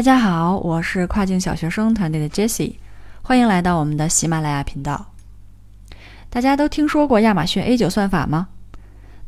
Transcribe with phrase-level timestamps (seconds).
[0.00, 2.76] 大家好，我是跨境小学生团队的 Jessie，
[3.20, 5.12] 欢迎来到我们的喜马拉雅频道。
[6.30, 8.48] 大家都听说过亚马逊 A 九算法吗？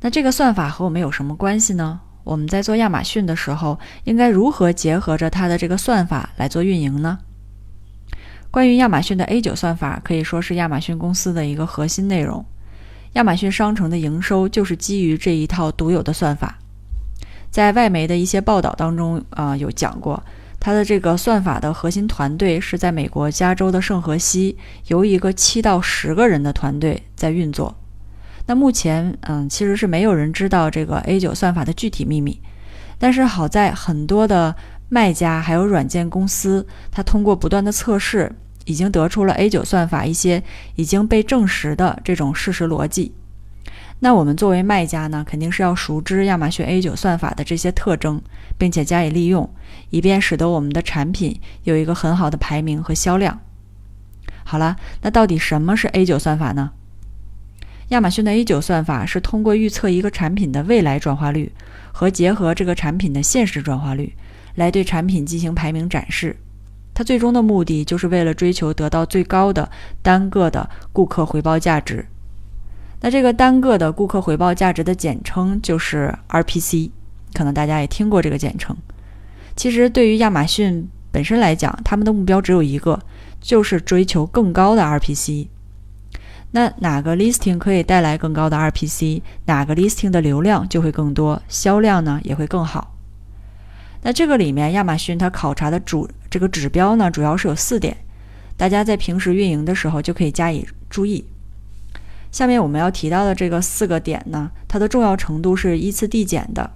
[0.00, 2.00] 那这个算法和我们有什么关系呢？
[2.24, 7.18] 我们在做亚马逊的时候，应该如何结合着它的这个算法来做运营呢？
[8.50, 12.42] 关于亚马逊的 A 九算法，可以说是亚马逊公司的一个核心内容。
[13.12, 16.56] 亚马逊商城的营收就是基于这一套独有的算法。
[17.50, 20.22] 在外媒的一些报道当中，啊，有讲过。
[20.64, 27.74] 它的这个算法的核心团队是在美国加州的圣荷西，由一个七到十个人的团队在运作。
[28.46, 32.40] 那目前，嗯，其实是没有人知道这个 A 九算法的具体秘密。
[32.96, 34.54] 但是好在很多的
[34.88, 38.30] 卖家还有软件公司，它通过不断的测试，
[38.64, 40.40] 已经得出了 A 九算法一些
[40.76, 43.12] 已经被证实的这种事实逻辑。
[44.04, 48.20] 那我们作为卖家呢，肯定是要熟知亚马逊 A 九算法的这些特征，
[48.58, 49.48] 并且加以利用，
[49.90, 53.38] 以便使得我们的产品有一个很好的排名和销量。
[54.42, 56.72] 好了，那到底什么是 A 九算法呢？
[57.90, 61.52] 亚马逊的 A 九算法是通过预测一个产品的未来转化率
[61.92, 64.12] 和结合这个产品的现实转化率，
[64.56, 66.36] 来对产品进行排名展示。
[66.92, 69.70] 它最终的目的就是为了追求得到最高的
[70.02, 72.04] 单个的顾客回报价值。
[73.02, 76.90] 那这个单个的顾客回报价值的简称就是 RPC，
[77.34, 78.76] 可能大家也听过这个简称。
[79.56, 83.02] 其实对于亚马逊本身来讲，他们的目标只有一个，
[83.40, 85.48] 就是追求更高的 RPC。
[86.52, 92.94] 那哪个 listing 可以带来更高的 RPC，哪个 listing 的流量就会更多，销量呢也会更好。
[94.02, 97.96] 那这个里面亚马逊它考察的主这个指标呢，主要是有四点，
[98.56, 101.24] 大家在平时运营的时候就可以加以注意。
[102.32, 106.72] 下面我们要提到的这个四个点呢，它的重要程度是依次递减的。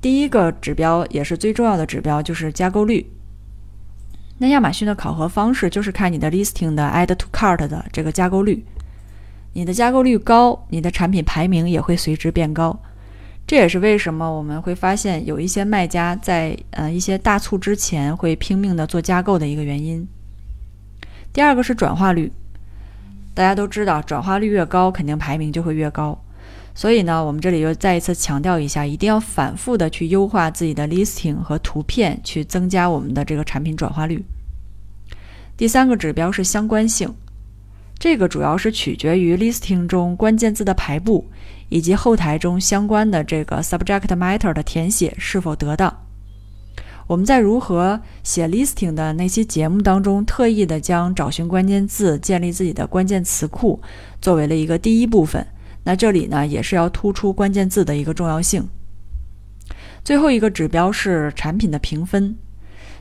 [0.00, 3.06] 第一个指标也是最重要的指标，就是加购率。
[4.38, 8.64] 那亚马逊的考核方式就是看你的 listing 的 add to cart 的这个加购率，
[9.52, 12.76] 你的加购率高，你的产品排名也会随之变高。
[13.46, 20.04] 这也是为什么我们会发现有一些卖家在呃一些大促之前会拼命的做加购的一个原因。
[21.32, 22.32] 第二个是转化率。
[23.34, 26.18] 大家都知道，转化率越高，肯定排名就会越高。
[26.74, 34.24] 所以呢，我们这里又再一次强调一下，一定要反复的去优化自己的 listing 和图片，去增加我们的这个产品转化率。
[35.56, 37.14] 第三个指标是相关性，
[37.98, 41.26] 这个主要是取决于 listing 中关键字的排布，
[41.68, 45.94] 以及后台中相关的这个 subject matter 的填写是否得当。
[47.12, 53.78] 我们在如何写 listing 的那期节目当中，特意的将找寻关键字、建立自己的关键词库
[54.22, 55.46] 作为了一个第一部分。
[55.84, 58.66] 那这里呢，也是要突出关键字的一个重要性。
[60.02, 62.34] 最后一个指标是产品的评分，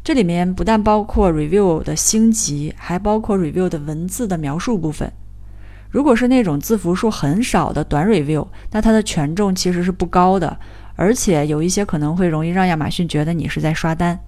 [0.04, 5.10] 这里面不但包括 review 的星级，还包括 review 的文字的描述部分。
[5.92, 10.58] 如果是那种字符数很少的短 review，那它的权重其实是不高的。
[10.96, 14.20] 而且有一些可能会容易让亚马逊觉得你是在刷单。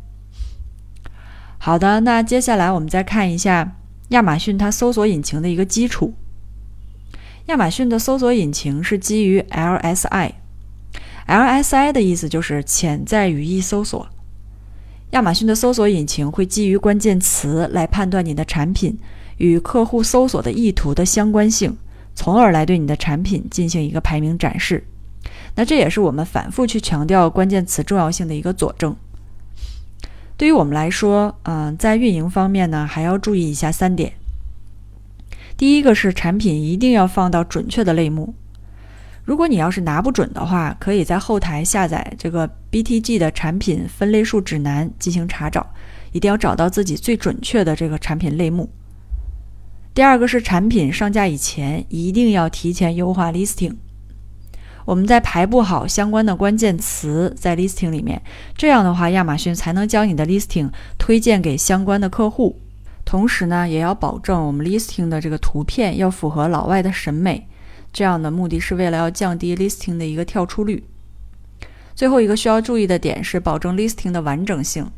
[1.57, 3.77] 好的，那接下来我们再看一下
[4.09, 6.13] 亚马逊它搜索引擎的一个基础。
[7.45, 10.31] 亚马逊的搜索引擎是基于 LSI，LSI
[11.91, 14.07] 的意思就是潜在语义搜索。
[15.11, 18.97] 亚马逊的搜索引擎会基于关键词来判断你的产品
[19.43, 21.75] 与客户搜索的意图的相关性，
[22.15, 24.81] 从而来对你的产品进行一个排名展示。
[25.55, 28.95] 那这也是我们反复去强调关键词重要性的一个佐证。
[30.37, 34.13] 对于我们来说，嗯，在运营方面呢，还要注意以下三点。
[35.57, 38.33] 第一个是产品一定要放到准确的类目。
[39.25, 45.67] 如果你要是拿不准的话，可以在后台下载这个 BTG 的产品分类数指南进行查找，
[46.13, 48.69] 一定要找到自己最准确的这个产品类目。
[49.93, 53.75] 第二个是产品上架以前，一定要提前优化 listing。
[54.85, 58.19] 我们在排布好相关的关键词在 listing 里面，
[58.57, 62.59] 这样的话，亚马逊才能将你的 listing 推荐给相关的客户。
[63.05, 67.47] 同时呢，也要保证我们 listing 的这个图片要符合老外的审美。
[67.91, 70.83] 这样的目的是为了要降低 listing 的一个跳出率。
[71.93, 74.89] 最后一个需要注意的点是保证 listing 的完整性。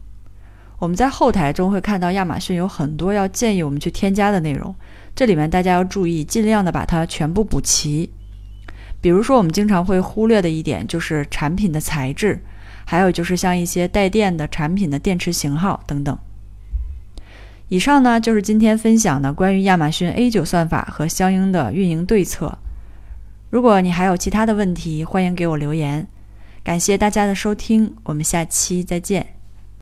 [0.78, 4.76] 我们在后台中会看到亚马逊有很多要建议我们去添加的内容，
[5.16, 8.10] 这里面大家要注意，尽量的把它全部补齐。
[9.02, 12.42] 比如说，我们经常会忽略的一点就是产品的材质，
[12.86, 16.18] 还有就是像一些带电的产品的电池型号等等。
[17.68, 22.58] 以上呢就是今天分享的关于亚马逊 A 九算法和相应的运营对策。
[23.50, 26.08] 如果你还有其他的问题，欢迎给我留言。
[26.64, 29.35] 感谢大家的收听，我们下期再见。